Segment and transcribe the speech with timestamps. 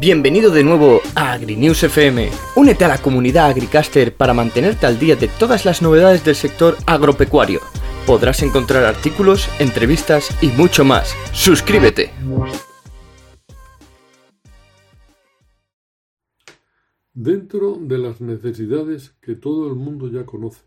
[0.00, 2.30] Bienvenido de nuevo a AgriNews FM.
[2.56, 6.78] Únete a la comunidad Agricaster para mantenerte al día de todas las novedades del sector
[6.86, 7.60] agropecuario.
[8.06, 11.14] Podrás encontrar artículos, entrevistas y mucho más.
[11.34, 12.12] ¡Suscríbete!
[17.12, 20.62] Dentro de las necesidades que todo el mundo ya conoce,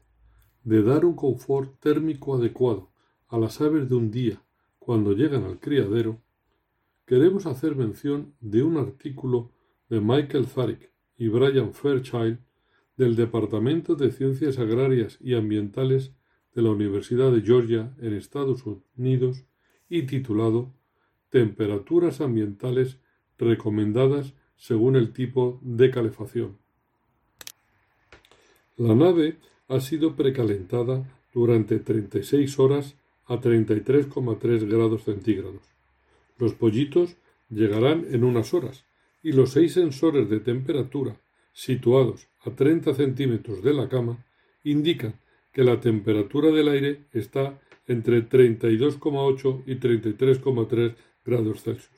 [0.63, 2.91] de dar un confort térmico adecuado
[3.29, 4.43] a las aves de un día
[4.77, 6.21] cuando llegan al criadero,
[7.05, 9.51] queremos hacer mención de un artículo
[9.89, 12.39] de Michael Zarik y Brian Fairchild
[12.97, 16.11] del Departamento de Ciencias Agrarias y Ambientales
[16.55, 18.63] de la Universidad de Georgia en Estados
[18.97, 19.43] Unidos
[19.89, 20.73] y titulado
[21.29, 22.99] Temperaturas ambientales
[23.37, 26.57] recomendadas según el tipo de calefacción.
[28.77, 35.72] La nave ha sido precalentada durante 36 horas a 33,3 grados centígrados
[36.43, 37.15] los pollitos
[37.49, 38.83] llegarán en unas horas
[39.23, 41.15] y los seis sensores de temperatura
[41.53, 44.25] situados a 30 centímetros de la cama
[44.65, 45.13] indican
[45.53, 51.89] que la temperatura del aire está entre 32,8 y 33,3 grados Celsius.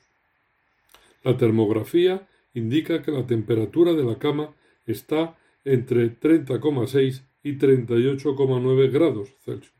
[1.24, 4.54] La termografía indica que la temperatura de la cama
[4.86, 9.74] está entre 30,6 y 38,9 grados Celsius.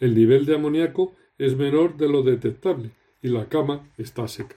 [0.00, 2.90] El nivel de amoníaco es menor de lo detectable
[3.24, 4.56] y la cama está seca.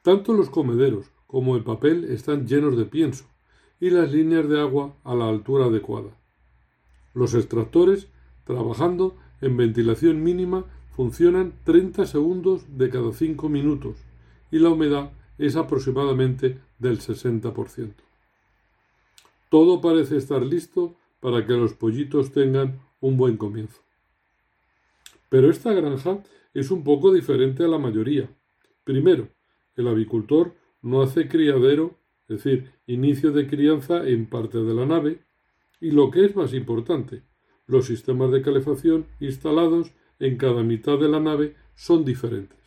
[0.00, 3.26] Tanto los comederos como el papel están llenos de pienso
[3.78, 6.16] y las líneas de agua a la altura adecuada.
[7.12, 8.08] Los extractores,
[8.44, 10.64] trabajando en ventilación mínima,
[10.96, 13.98] funcionan 30 segundos de cada 5 minutos
[14.50, 17.92] y la humedad es aproximadamente del 60%.
[19.50, 23.82] Todo parece estar listo para que los pollitos tengan un buen comienzo.
[25.28, 26.22] Pero esta granja
[26.54, 28.28] es un poco diferente a la mayoría.
[28.84, 29.28] Primero,
[29.76, 31.98] el avicultor no hace criadero,
[32.28, 35.20] es decir, inicio de crianza en parte de la nave,
[35.80, 37.22] y lo que es más importante,
[37.66, 42.58] los sistemas de calefacción instalados en cada mitad de la nave son diferentes.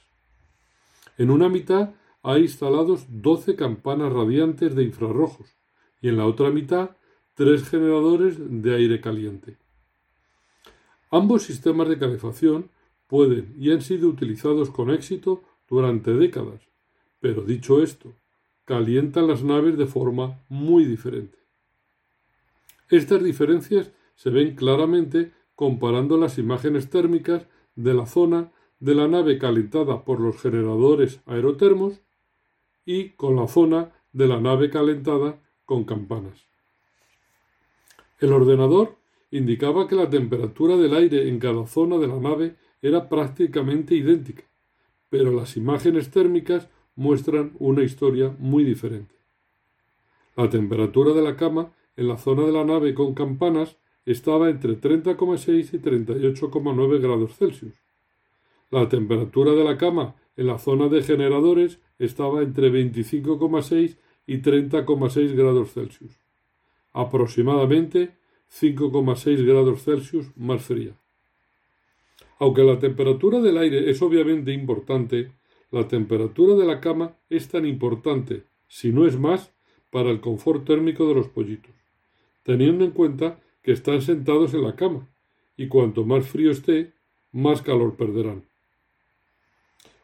[1.18, 1.94] En una mitad
[2.24, 5.58] hay instalados 12 campanas radiantes de infrarrojos
[6.02, 6.92] y en la otra mitad
[7.36, 9.58] tres generadores de aire caliente.
[11.12, 12.72] Ambos sistemas de calefacción
[13.08, 16.62] pueden y han sido utilizados con éxito durante décadas,
[17.19, 18.14] pero dicho esto,
[18.66, 21.38] calientan las naves de forma muy diferente.
[22.90, 29.38] Estas diferencias se ven claramente comparando las imágenes térmicas de la zona de la nave
[29.38, 32.02] calentada por los generadores aerotermos
[32.86, 36.46] y con la zona de la nave calentada con campanas.
[38.19, 38.96] El ordenador
[39.31, 44.44] indicaba que la temperatura del aire en cada zona de la nave era prácticamente idéntica,
[45.10, 49.16] pero las imágenes térmicas muestran una historia muy diferente.
[50.36, 54.80] La temperatura de la cama en la zona de la nave con campanas estaba entre
[54.80, 57.74] 30,6 y 38,9 grados Celsius.
[58.70, 63.96] La temperatura de la cama en la zona de generadores estaba entre 25,6
[64.28, 66.20] y 30,6 grados Celsius,
[66.92, 68.18] aproximadamente
[68.52, 70.98] 5,6 grados Celsius más fría.
[72.40, 75.32] Aunque la temperatura del aire es obviamente importante,
[75.72, 79.54] la temperatura de la cama es tan importante, si no es más,
[79.90, 81.74] para el confort térmico de los pollitos,
[82.44, 85.08] teniendo en cuenta que están sentados en la cama,
[85.56, 86.94] y cuanto más frío esté,
[87.32, 88.44] más calor perderán.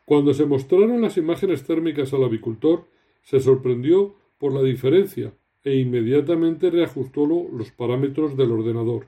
[0.05, 2.85] Cuando se mostraron las imágenes térmicas al avicultor,
[3.23, 9.07] se sorprendió por la diferencia e inmediatamente reajustó los parámetros del ordenador,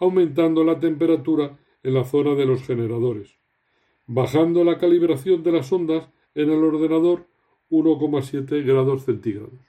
[0.00, 3.38] aumentando la temperatura en la zona de los generadores,
[4.06, 7.26] bajando la calibración de las ondas en el ordenador
[7.70, 9.60] 1,7 grados centígrados.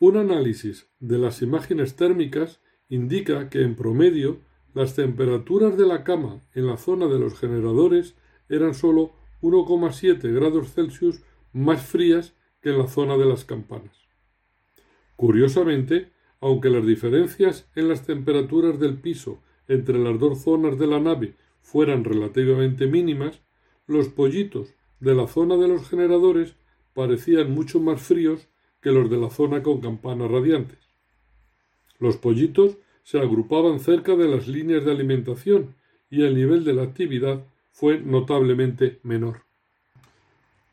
[0.00, 4.38] Un análisis de las imágenes térmicas indica que en promedio
[4.74, 8.14] las temperaturas de la cama en la zona de los generadores
[8.48, 13.96] eran solo 1,7 grados Celsius más frías que en la zona de las campanas.
[15.16, 20.98] Curiosamente, aunque las diferencias en las temperaturas del piso entre las dos zonas de la
[20.98, 23.40] nave fueran relativamente mínimas,
[23.86, 26.54] los pollitos de la zona de los generadores
[26.94, 28.48] parecían mucho más fríos
[28.80, 30.78] que los de la zona con campanas radiantes.
[31.98, 35.74] Los pollitos se agrupaban cerca de las líneas de alimentación
[36.10, 39.42] y el nivel de la actividad fue notablemente menor.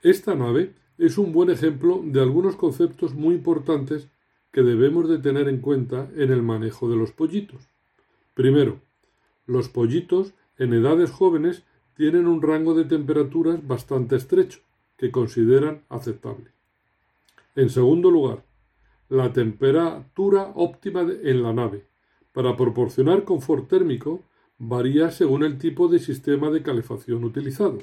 [0.01, 4.07] Esta nave es un buen ejemplo de algunos conceptos muy importantes
[4.51, 7.67] que debemos de tener en cuenta en el manejo de los pollitos.
[8.33, 8.79] Primero,
[9.47, 11.63] los pollitos en edades jóvenes
[11.95, 14.59] tienen un rango de temperaturas bastante estrecho,
[14.97, 16.51] que consideran aceptable.
[17.55, 18.43] En segundo lugar,
[19.09, 21.85] la temperatura óptima en la nave.
[22.33, 24.23] Para proporcionar confort térmico
[24.57, 27.79] varía según el tipo de sistema de calefacción utilizado.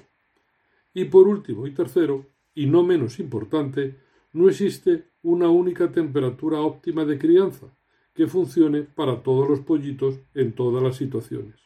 [0.95, 3.99] Y por último y tercero, y no menos importante,
[4.33, 7.67] no existe una única temperatura óptima de crianza
[8.15, 11.57] que funcione para todos los pollitos en todas las situaciones.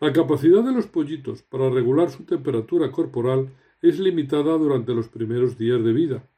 [0.00, 3.50] La capacidad de los pollitos para regular su temperatura corporal
[3.82, 6.28] es limitada durante los primeros días de vida.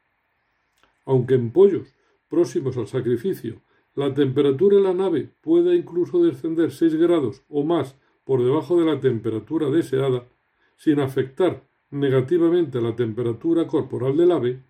[1.05, 1.93] Aunque en pollos
[2.29, 3.61] próximos al sacrificio
[3.95, 8.85] la temperatura en la nave pueda incluso descender 6 grados o más por debajo de
[8.85, 10.25] la temperatura deseada,
[10.77, 14.63] sin afectar negativamente la temperatura corporal del ave,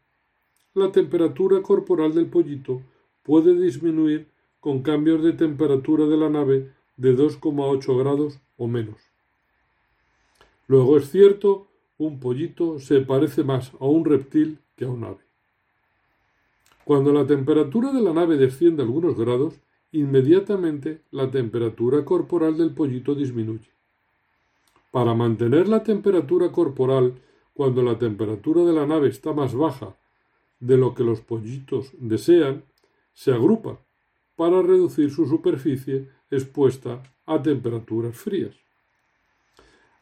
[0.74, 2.82] la temperatura corporal del pollito
[3.30, 4.28] puede disminuir
[4.60, 9.00] con cambios de temperatura de la nave de 2,8 grados o menos.
[10.66, 11.68] Luego es cierto,
[12.00, 15.24] un pollito se parece más a un reptil que a un ave.
[16.86, 19.62] Cuando la temperatura de la nave desciende algunos grados,
[19.92, 23.70] inmediatamente la temperatura corporal del pollito disminuye.
[24.90, 27.14] Para mantener la temperatura corporal
[27.54, 29.96] cuando la temperatura de la nave está más baja
[30.60, 32.64] de lo que los pollitos desean,
[33.20, 33.78] se agrupan
[34.38, 38.56] para reducir su superficie expuesta a temperaturas frías.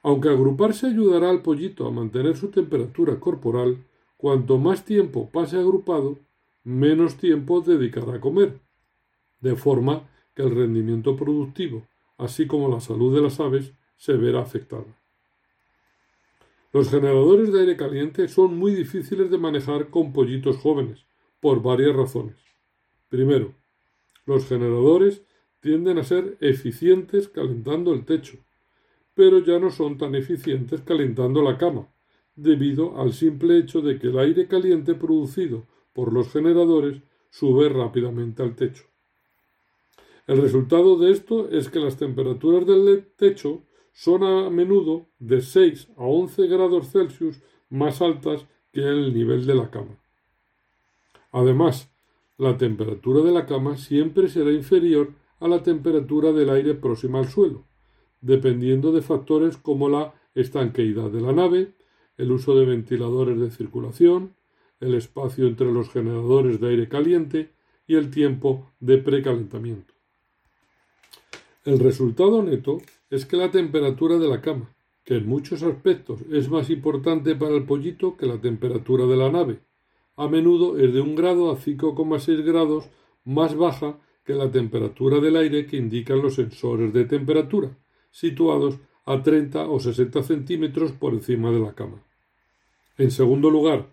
[0.04, 3.84] Aunque agruparse ayudará al pollito a mantener su temperatura corporal,
[4.18, 6.20] cuanto más tiempo pase agrupado,
[6.64, 8.60] menos tiempo dedicará a comer,
[9.42, 11.88] de forma que el rendimiento productivo,
[12.20, 14.96] así como la salud de las aves, se verá afectada.
[16.72, 21.08] Los generadores de aire caliente son muy difíciles de manejar con pollitos jóvenes,
[21.40, 22.47] por varias razones.
[23.10, 23.54] Primero,
[24.26, 25.24] los generadores
[25.62, 28.38] tienden a ser eficientes calentando el techo,
[29.14, 31.88] pero ya no son tan eficientes calentando la cama,
[32.36, 38.44] debido al simple hecho de que el aire caliente producido por los generadores sube rápidamente
[38.44, 38.84] al techo.
[40.28, 43.64] El resultado de esto es que las temperaturas del techo
[43.94, 49.56] son a menudo de 6 a 11 grados Celsius más altas que el nivel de
[49.56, 49.98] la cama.
[51.32, 51.90] Además,
[52.38, 57.28] la temperatura de la cama siempre será inferior a la temperatura del aire próxima al
[57.28, 57.66] suelo,
[58.22, 61.74] dependiendo de factores como la estanqueidad de la nave,
[62.18, 64.36] el uso de ventiladores de circulación,
[64.80, 67.52] el espacio entre los generadores de aire caliente
[67.88, 69.94] y el tiempo de precalentamiento.
[71.66, 72.80] El resultado neto
[73.10, 74.74] es que la temperatura de la cama,
[75.04, 79.32] que en muchos aspectos es más importante para el pollito que la temperatura de la
[79.32, 79.60] nave,
[80.18, 82.90] a menudo es de un grado a 5,6 grados
[83.24, 87.78] más baja que la temperatura del aire que indican los sensores de temperatura,
[88.12, 92.04] situados a 30 o 60 centímetros por encima de la cama.
[92.98, 93.88] En segundo lugar,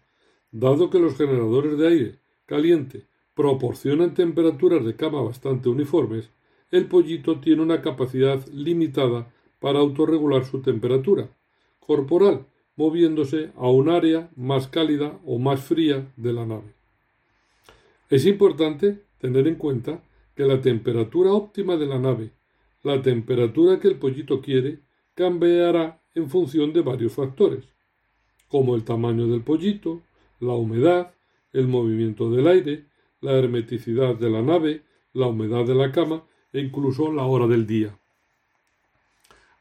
[0.50, 6.30] dado que los generadores de aire caliente proporcionan temperaturas de cama bastante uniformes,
[6.70, 9.30] el pollito tiene una capacidad limitada
[9.60, 11.28] para autorregular su temperatura
[11.80, 16.74] corporal, moviéndose a un área más cálida o más fría de la nave.
[18.10, 20.02] Es importante tener en cuenta
[20.34, 22.30] que la temperatura óptima de la nave,
[22.82, 24.80] la temperatura que el pollito quiere,
[25.14, 27.64] cambiará en función de varios factores,
[28.48, 30.02] como el tamaño del pollito,
[30.40, 31.14] la humedad,
[31.52, 32.84] el movimiento del aire,
[33.20, 37.66] la hermeticidad de la nave, la humedad de la cama e incluso la hora del
[37.66, 37.98] día.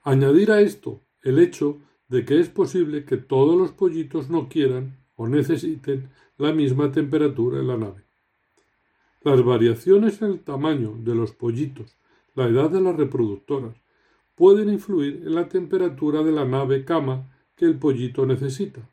[0.03, 1.79] Añadir a esto el hecho
[2.13, 7.59] de que es posible que todos los pollitos no quieran o necesiten la misma temperatura
[7.59, 8.03] en la nave.
[9.21, 11.97] Las variaciones en el tamaño de los pollitos,
[12.35, 13.75] la edad de las reproductoras,
[14.35, 18.87] pueden influir en la temperatura de la nave cama que el pollito necesita.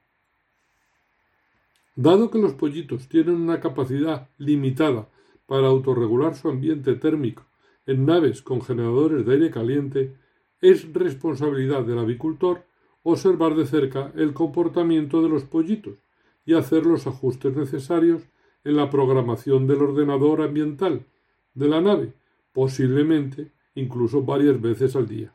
[1.96, 5.10] Dado que los pollitos tienen una capacidad limitada
[5.44, 7.44] para autorregular su ambiente térmico
[7.84, 10.16] en naves con generadores de aire caliente,
[10.62, 12.69] es responsabilidad del avicultor
[13.02, 15.99] observar de cerca el comportamiento de los pollitos
[16.45, 18.23] y hacer los ajustes necesarios
[18.64, 21.07] en la programación del ordenador ambiental
[21.54, 22.12] de la nave,
[22.52, 25.35] posiblemente incluso varias veces al día.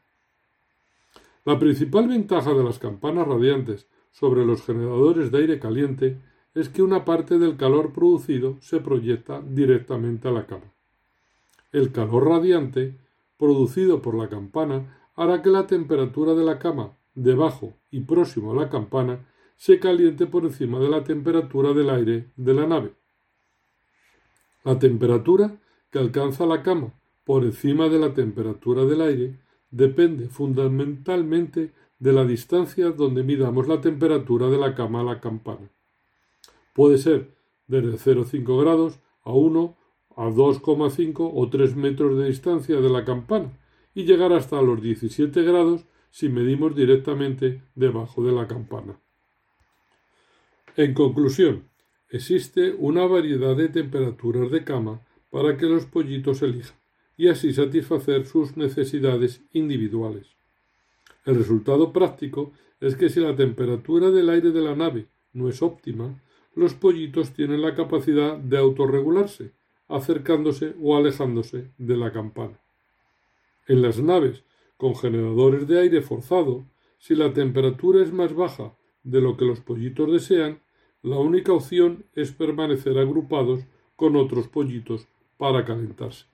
[1.44, 6.20] La principal ventaja de las campanas radiantes sobre los generadores de aire caliente
[6.54, 10.74] es que una parte del calor producido se proyecta directamente a la cama.
[11.72, 12.98] El calor radiante
[13.38, 18.56] producido por la campana hará que la temperatura de la cama debajo y próximo a
[18.56, 22.94] la campana se caliente por encima de la temperatura del aire de la nave.
[24.64, 26.94] La temperatura que alcanza la cama
[27.24, 29.40] por encima de la temperatura del aire
[29.72, 35.70] depende fundamentalmente de la distancia donde midamos la temperatura de la cama a la campana.
[36.74, 37.32] Puede ser
[37.68, 39.78] desde 0,5 grados a 1,
[40.18, 43.58] a 2,5 o 3 metros de distancia de la campana
[43.94, 48.98] y llegar hasta los 17 grados si medimos directamente debajo de la campana.
[50.78, 51.68] En conclusión,
[52.10, 56.78] existe una variedad de temperaturas de cama para que los pollitos elijan
[57.18, 60.38] y así satisfacer sus necesidades individuales.
[61.26, 65.62] El resultado práctico es que si la temperatura del aire de la nave no es
[65.62, 66.24] óptima,
[66.56, 69.52] los pollitos tienen la capacidad de autorregularse,
[69.90, 72.58] acercándose o alejándose de la campana.
[73.68, 74.46] En las naves
[74.78, 76.66] con generadores de aire forzado,
[76.98, 80.60] si la temperatura es más baja de lo que los pollitos desean,
[81.04, 83.62] la única opción es permanecer agrupados
[83.96, 86.26] con otros pollitos para calentarse.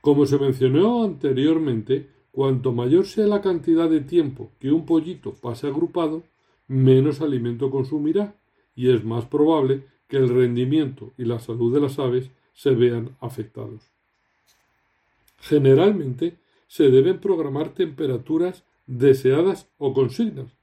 [0.00, 5.66] Como se mencionó anteriormente, cuanto mayor sea la cantidad de tiempo que un pollito pase
[5.66, 6.22] agrupado,
[6.66, 8.34] menos alimento consumirá
[8.76, 13.16] y es más probable que el rendimiento y la salud de las aves se vean
[13.20, 13.82] afectados.
[15.40, 16.36] Generalmente
[16.68, 20.56] se deben programar temperaturas deseadas o consignas,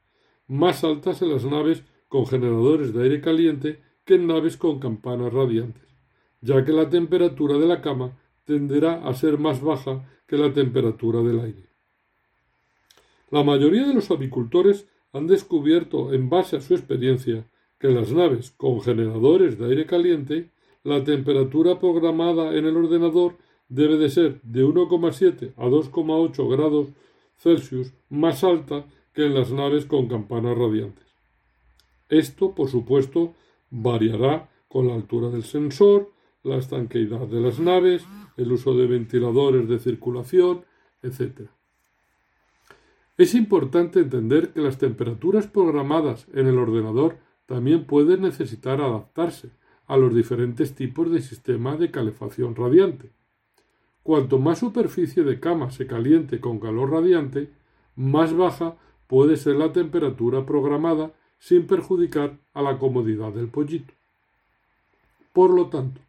[0.48, 5.34] más altas en las naves con generadores de aire caliente que en naves con campanas
[5.34, 5.84] radiantes,
[6.42, 11.22] ya que la temperatura de la cama tenderá a ser más baja que la temperatura
[11.22, 11.70] del aire.
[13.32, 17.48] La mayoría de los avicultores han descubierto, en base a su experiencia,
[17.80, 20.52] que las naves con generadores de aire caliente,
[20.84, 23.38] la temperatura programada en el ordenador
[23.70, 26.88] debe de ser de 1,7 a 2,8 grados
[27.38, 31.06] Celsius más alta que en las naves con campanas radiantes.
[32.10, 33.34] Esto, por supuesto,
[33.70, 36.12] variará con la altura del sensor,
[36.44, 38.06] la estanqueidad de las naves,
[38.38, 40.66] el uso de ventiladores de circulación,
[41.02, 41.50] etc.
[43.18, 49.50] Es importante entender que las temperaturas programadas en el ordenador también pueden necesitar adaptarse
[49.88, 53.12] a los diferentes tipos de sistema de calefacción radiante.
[54.06, 57.50] Cuanto más superficie de cama se caliente con calor radiante,
[57.96, 58.76] más baja
[59.08, 63.92] puede ser la temperatura programada sin perjudicar a la comodidad del pollito.
[65.34, 66.02] Por lo tanto,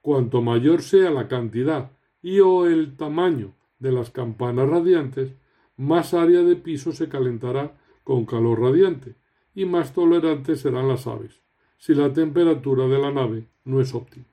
[0.00, 1.90] cuanto mayor sea la cantidad
[2.22, 5.34] y o el tamaño de las campanas radiantes,
[5.76, 9.14] más área de piso se calentará con calor radiante
[9.54, 11.42] y más tolerantes serán las aves,
[11.76, 14.31] si la temperatura de la nave no es óptima.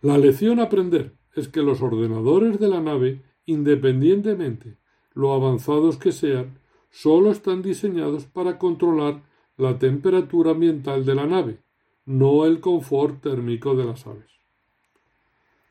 [0.00, 4.76] La lección a aprender es que los ordenadores de la nave, independientemente
[5.12, 9.24] lo avanzados que sean, solo están diseñados para controlar
[9.56, 11.58] la temperatura ambiental de la nave,
[12.04, 14.30] no el confort térmico de las aves.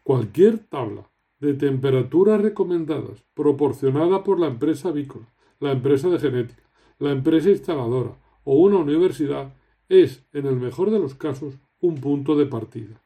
[0.03, 6.63] Cualquier tabla de temperaturas recomendadas proporcionada por la empresa avícola, la empresa de genética,
[6.99, 9.53] la empresa instaladora o una universidad
[9.87, 13.01] es, en el mejor de los casos, un punto de partida.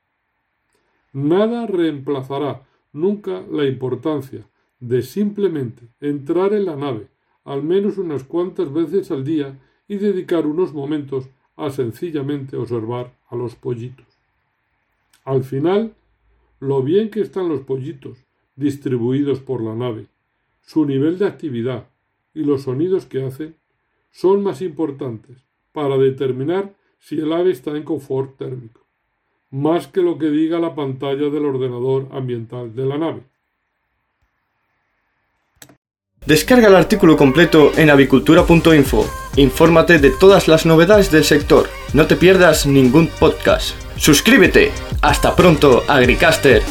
[1.13, 2.63] Nada reemplazará
[2.93, 4.47] nunca la importancia
[4.79, 7.07] de simplemente entrar en la nave
[7.43, 13.35] al menos unas cuantas veces al día y dedicar unos momentos a sencillamente observar a
[13.35, 14.05] los pollitos.
[15.25, 15.93] Al final,
[16.59, 18.17] lo bien que están los pollitos
[18.55, 20.07] distribuidos por la nave,
[20.61, 21.87] su nivel de actividad
[22.33, 23.55] y los sonidos que hacen
[24.11, 25.37] son más importantes
[25.71, 28.85] para determinar si el ave está en confort térmico,
[29.51, 33.21] más que lo que diga la pantalla del ordenador ambiental de la nave.
[36.25, 39.05] Descarga el artículo completo en avicultura.info.
[39.37, 41.67] Infórmate de todas las novedades del sector.
[41.93, 43.75] No te pierdas ningún podcast.
[43.97, 44.71] Suscríbete.
[45.01, 46.61] Hasta pronto, Agricaster.